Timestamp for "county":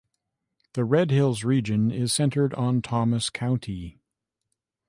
3.29-3.99